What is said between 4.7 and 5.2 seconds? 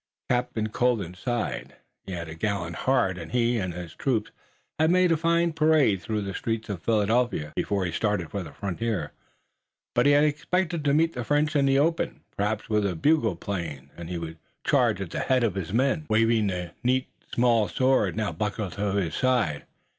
had made a